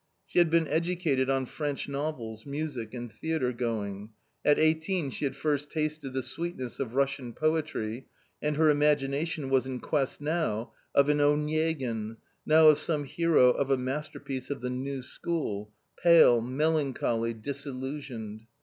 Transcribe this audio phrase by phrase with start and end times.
[0.25, 4.09] She had been educated on French novels, music, and theatre going.
[4.43, 8.07] At eighteen she had first tasted the sweet i ness of Russian poetry
[8.41, 12.17] and her imagination was in quest ^ i now of an Onegin,
[12.47, 15.71] now of some hero of a masterpiece of I the new school—
[16.03, 18.47] pale, melancholy, disillusioned.